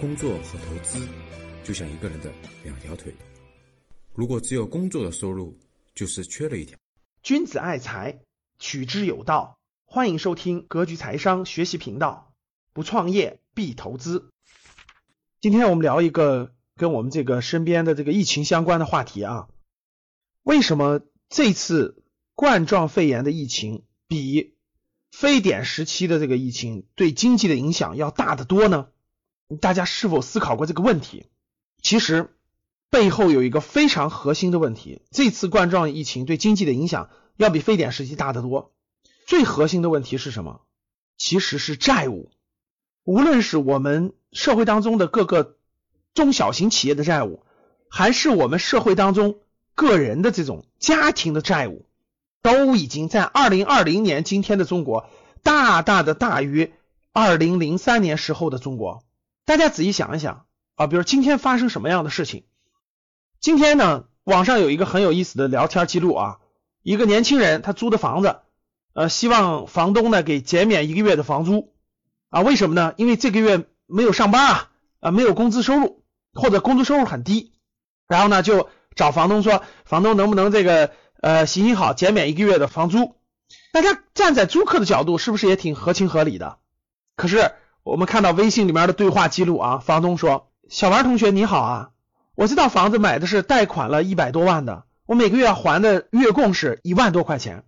[0.00, 1.08] 工作和投资
[1.64, 3.12] 就像一个人的两条腿，
[4.14, 5.58] 如果只有工作的收入，
[5.92, 6.78] 就是缺了一条。
[7.20, 8.20] 君子爱财，
[8.60, 9.58] 取之有道。
[9.86, 12.32] 欢迎收听格局财商学习频道。
[12.72, 14.30] 不创业必投资。
[15.40, 19.48] 今天我们聊一个跟我们这个身边的这个疫情相关的话题啊。
[20.44, 22.04] 为什么这次
[22.36, 24.54] 冠状肺炎的疫情比
[25.10, 28.90] 非典时期的这个疫情对经济的影响要大得多呢？
[29.56, 31.26] 大家是否思考过这个问题？
[31.80, 32.34] 其实
[32.90, 38.72] 背后有一个非常核心的问题：这次冠状疫情对经济的影响要比非典时期大得多。
[39.26, 40.60] 最核心的问题是什么？
[41.16, 42.30] 其实是债务。
[43.04, 45.56] 无论是我们社会当中的各个
[46.12, 47.42] 中小型企业的债务，
[47.88, 49.38] 还是我们社会当中
[49.74, 51.86] 个人的这种家庭的债务，
[52.42, 55.08] 都已经在二零二零年今天的中国
[55.42, 56.72] 大大的大于
[57.12, 59.02] 二零零三年时候的中国。
[59.48, 60.44] 大家仔细想一想
[60.76, 62.44] 啊，比如今天发生什么样的事情？
[63.40, 66.36] 今天呢，网上有一个很有意思的聊天记录啊，
[66.82, 68.40] 一个年轻人他租的房子，
[68.92, 71.72] 呃，希望房东呢给减免一个月的房租
[72.28, 72.92] 啊，为什么呢？
[72.98, 77.54] 因为这个月没有上班啊，啊，没有工资收入或者工资收入很低，
[78.06, 80.90] 然后呢就找房东说，房东能不能这个
[81.22, 83.14] 呃行行好，减免一个月的房租？
[83.72, 86.58] 大家站在租客的角度，是不是也挺合情合理的？
[87.16, 87.50] 可是。
[87.88, 91.90] 我们看到微信里面的对话记录啊，房东说：“小王同学你好啊，
[92.34, 97.64] 我这套房子买的是贷款了一百多万的，我每个月还的月供是一万多块钱。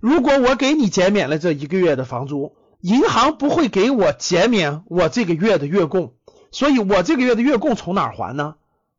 [0.00, 6.14] 如果我给你减免了这一个月的房租，银行不会给我减免我这个月的月供，
[6.50, 8.54] 所以我这个月的月供从哪儿还呢？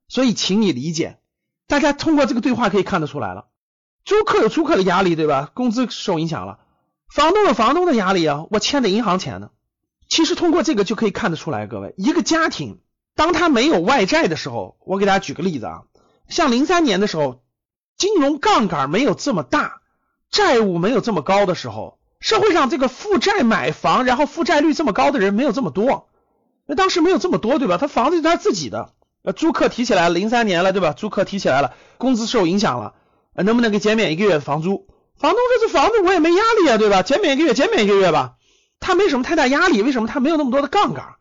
[0.08, 1.18] 所以请你理解。
[1.68, 3.48] 大家通过这个对话可以看得出来了，
[4.04, 5.50] 租客有租客的压力，对吧？
[5.56, 6.60] 工资受影响了，
[7.12, 9.50] 房东有房东的压力啊，我欠的银行钱呢。”
[10.08, 12.80] 其实通过这个就可以看得出来，各位，一个家庭
[13.16, 15.84] 当他没有外债的时候，我给大家举个例子啊，
[16.28, 17.42] 像零三年的时候，
[17.98, 19.82] 金融杠杆没有这么大，
[20.30, 26.10] 债务没有这么高的时候，社会上这个负债买房，然后负债率这么高的人没有这么多，
[26.66, 27.78] 那当时没有这么多，对吧？
[27.78, 28.94] 他房子是他自己的，
[29.24, 30.94] 呃，租客提起来了，零三年了，对吧？
[30.94, 32.94] 租客提起来了，工资受影响了，
[33.34, 34.88] 能不能给减免一个月的房租？
[35.18, 37.02] 房东说这房子我也没压力啊，对吧？
[37.02, 38.35] 减免一个月，减免一个月吧。
[38.80, 41.16] 他没什么太大压力，为什么他没有那么多的杠杆？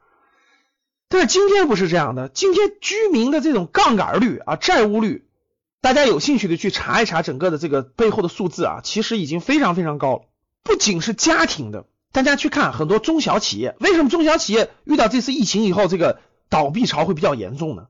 [1.09, 5.26] 但是今天不是这样的，今天居民的这种杠杆率啊，债务率，
[5.81, 10.22] 大家有兴趣的去查一查整个的这个背后的数字啊，其实已经非常非常高了。
[10.62, 17.86] 不仅是家庭的，大家去看很多中小企业，为什么中小企业遇到这次疫情以后，这个倒闭潮会比较严重呢？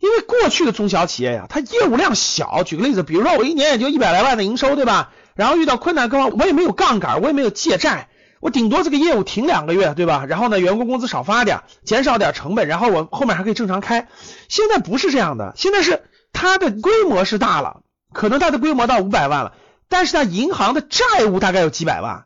[0.00, 2.64] 因为过去的中小企业呀，它业务量小。
[2.64, 5.12] 举个例子，比如说我一年也就一百来万的营收，对吧？
[5.36, 8.08] 然后遇到困难各方，我也没有杠杆，我也没有借债。
[8.42, 10.26] 我顶多这个业务停两个月，对吧？
[10.26, 14.08] 然后呢，员工工资少发点，减少点成本，然后我后面还可以正常开。
[14.48, 17.82] 现在不是这样的，现在是它的规模是大了，
[18.12, 19.54] 可能它的规模到五百万了，
[19.88, 22.24] 但是它银行的债务大概有几百万。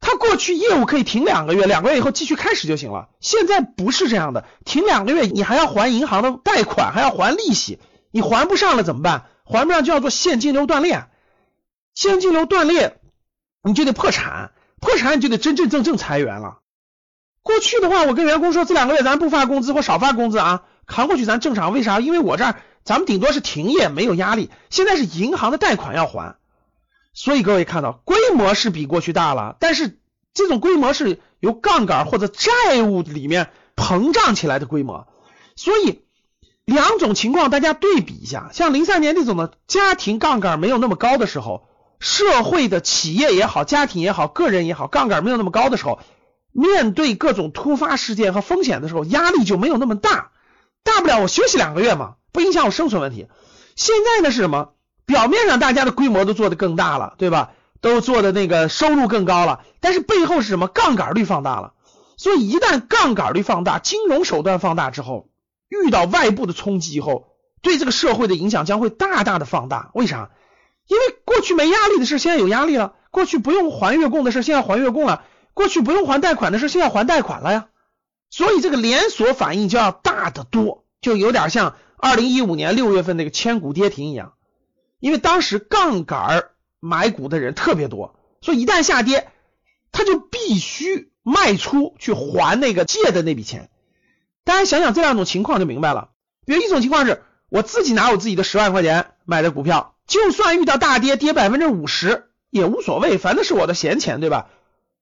[0.00, 3.08] 它过去业务可以停两个月，两个月以后继续开始就行了。
[3.18, 7.80] 现在不是这样的，停两个月你还要还银行的贷款，还要还利息，
[8.12, 9.24] 你还不上了怎么办？
[9.44, 11.06] 还不上就要做现金流断裂，
[11.92, 13.00] 现金流断裂
[13.64, 14.52] 你就得破产。
[14.84, 16.58] 破产你就得真真正正裁员了。
[17.42, 21.72] 过去的话，我跟员工说，这两个月咱不发工资或少发工资啊，扛过去咱正常。
[21.72, 22.00] 为啥？
[22.00, 24.50] 因为我这儿咱们顶多是停业，没有压力。
[24.68, 26.36] 现在是银行的贷款要还，
[27.14, 29.98] 所以各位看到规模是比过去大了，但是
[30.34, 35.06] 这种规模是由杠杆或者债务里面膨胀起来的规模。
[35.56, 36.02] 所以
[36.66, 41.68] 两种情况大家对比一下，像零三年那种的家庭杠杆没有那么高的时候。
[42.00, 46.00] 社会的企业也好，家庭也好，个人也好，杠杆没有那么高的时候，
[46.52, 50.30] 面对各种突发事件和风险的时候，压力就没有那么大。
[50.82, 53.26] 大不了我休息两个月嘛，不影响我生存问题。
[53.74, 54.70] 现在呢是什么？
[55.06, 57.52] 表面上大家的规模都做得更大了，对吧？
[57.80, 60.66] 都做的那个收入更高了，但是背后是什么？
[60.66, 61.72] 杠杆率放大了。
[62.16, 65.28] 所以一旦杠杆率放大，金融手段放大之后，
[65.68, 67.26] 遇到外部的冲击以后，
[67.60, 69.90] 对这个社会的影响将会大大的放大。
[69.94, 70.30] 为啥？
[70.86, 77.68] 因为过去没压力的事，现在有压力了；过去不用还月供的事，现在还月供了；过去不用还贷款的事，现在还贷款了呀。
[78.30, 84.34] 所以这个连锁反应就要大得多，就有点像二零一五年六月份那个千股跌停一样。
[85.00, 86.50] 因为当时杠杆
[86.80, 89.28] 买股的人特别多，所以一旦下跌，
[89.92, 93.70] 他就必须卖出去还那个借的那笔钱。
[94.44, 96.10] 大家想想这两种情况就明白了。
[96.44, 99.93] 比如一种情况是我自己拿我自己的十万块钱买的股票。
[100.06, 104.48] 就算遇到大跌，跌百分之五十也无所谓，反正是我的闲钱，对吧？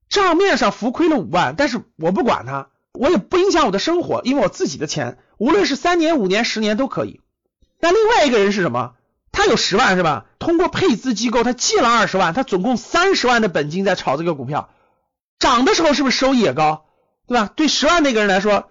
[0.09, 7.21] 账面上浮亏了五万，但是我不管它，我也不影响我的生活，因为我自己的钱，无论是三年、五年、十年都可以。
[7.81, 8.93] 那另外一个人是什么？
[9.33, 10.27] 他有十万是吧？
[10.39, 14.69] 通过配资机构，他借了二十万，他总共三十万的本金在炒这个股票，
[15.39, 16.85] 涨的时候是不是收益也高？
[17.27, 17.51] 对吧？
[17.57, 18.71] 对十万那个人来说，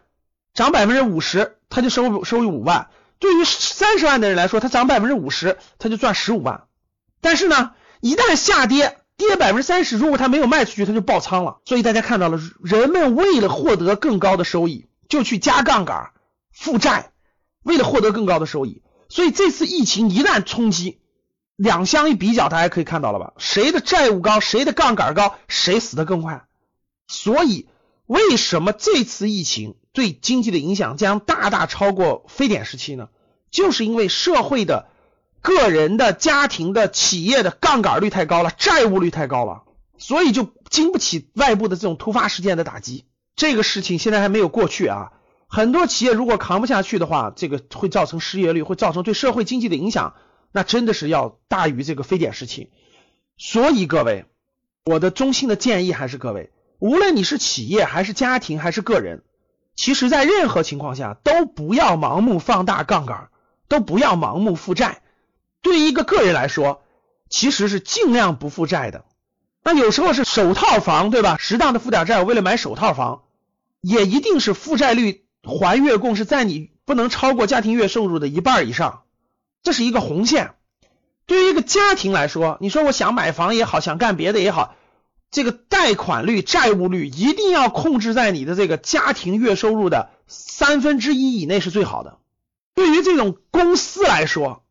[0.53, 2.89] 涨百分之五十，他就收收益五万；
[3.21, 6.63] 对于三十万的人来说，他涨百分之五十，他就赚十五万。
[7.21, 7.71] 但是呢，
[8.01, 11.59] 一旦下跌，跌百分之三十，如果他没有卖出去，他就爆仓了。
[11.65, 16.09] 所以大家看到了，人们为了获得更高的收益，就去加杠杆、
[16.51, 17.11] 负债，
[17.61, 18.81] 为了获得更高的收益。
[19.07, 20.99] 所以这次疫情一旦冲击，
[21.55, 23.33] 两相一比较，大家可以看到了吧？
[23.37, 26.47] 谁的债务高，谁的杠杆高，谁死得更快。
[27.07, 27.67] 所以
[28.07, 33.09] 为什么这次疫情对经济的影响将大大超过非典时期呢？
[33.49, 34.87] 就是因为社会的、
[35.41, 39.63] 个人的、家庭的、企业的杠杆率太高了，债务率太高了，
[39.97, 43.05] 所以就经不起外部的这种突发事件的打击。
[43.35, 45.11] 这个事情现在还没有过去啊。
[45.47, 50.15] 很多企业如果扛不下去的话，这个会造成失业率，会造成对社会经济的影响，
[50.53, 52.69] 那真的是要大于这个非典时期。
[53.37, 54.23] 所以各位，
[54.85, 59.23] 我的衷心的建议还是各位，无论你是企业还是家庭还是个人，
[59.75, 63.29] 其实在任何情况下都不要盲目放大杠杆，
[63.67, 65.01] 都不要盲目负债。
[65.61, 66.83] 对于一个个人来说，
[67.29, 69.05] 其实是尽量不负债的。
[69.63, 71.37] 那有时候是首套房，对吧？
[71.39, 73.23] 适当的负点债，为了买首套房，
[73.79, 75.25] 也一定是负债率。
[75.43, 79.03] 还月供是在你不能超过家庭月收入的一半以上，
[79.63, 80.53] 这是一个红线。
[81.25, 84.75] 对于一个家庭来说，你说我想买房也好，想干别的也好，
[85.31, 92.17] 这个贷款率、债务率一定要控制在你的这个家庭月收入的三分之一以内是最好的。
[92.75, 94.63] 对于这种公司来说，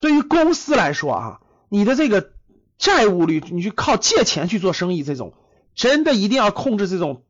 [0.00, 2.32] 对于公司来说啊，你的这个
[2.76, 5.32] 债务率，你去靠借钱去做生意，这种
[5.74, 7.22] 真的一定要控制这种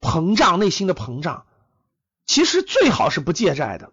[0.00, 1.46] 膨胀，内心的膨胀。
[2.26, 3.90] 其实最好是不借债的，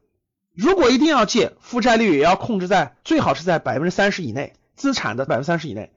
[0.54, 5.92] 如果一定要借，负债率也要控制在最好是在百分之三十以内，资产的百分之三十以内。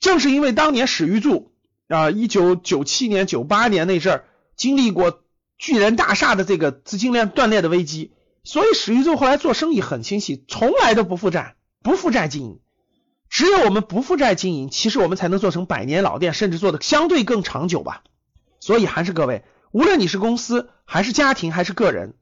[0.00, 1.52] 正是因为当年史玉柱
[1.88, 4.24] 啊，一九九七年、九八年那阵儿
[4.56, 5.22] 经历过
[5.58, 8.12] 巨人大厦的这个资金链断裂的危机，
[8.44, 12.60] 所以史玉柱后来做生意很清晰，从来都不负债，不负债经营。
[13.28, 18.02] 只有我们不负债经营，其实我们才能做成百年老店，甚至做的相对更长久吧。
[18.60, 19.44] 所以还是各位。
[19.70, 22.14] 无论你是公司还是家庭还是个人，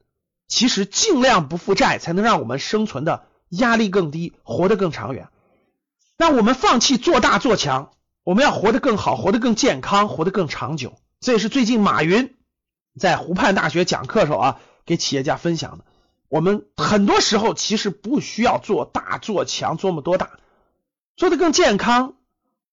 [0.49, 5.29] 其实尽量不负债，才能让我们生存的压力更低，活得更长远。
[6.17, 7.91] 让我们放弃做大做强，
[8.23, 10.99] 我们要活得更好，活得更健康，活得更长久。
[11.19, 12.35] 这也是最近马云
[12.99, 15.85] 在湖畔大学讲课时候啊，给企业家分享的。
[16.29, 20.39] 我们很多时候其实不需要做大做强，做么多大，
[21.15, 22.15] 做得更健康，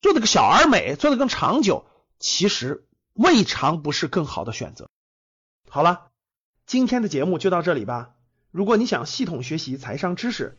[0.00, 1.86] 做得个小而美，做得更长久，
[2.18, 2.86] 其实。
[3.16, 4.88] 未尝不是更好的选择。
[5.70, 6.08] 好了，
[6.66, 8.10] 今天的节目就到这里吧。
[8.50, 10.58] 如果你想系统学习财商知识，